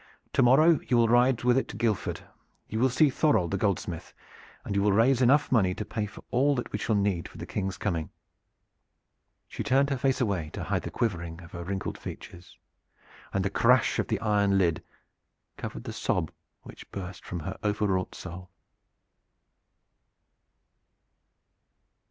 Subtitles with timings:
[0.33, 2.21] To morrow you will ride with it to Guildford;
[2.67, 4.15] you will see Thorold the goldsmith;
[4.65, 7.37] and you will raise enough money to pay for all that we shall need for
[7.37, 8.09] the King's coming."
[9.47, 12.57] She turned her face away to hide the quivering of her wrinkled features,
[13.31, 14.81] and the crash of the iron lid
[15.55, 16.31] covered the sob
[16.63, 18.49] which burst from her overwrought soul.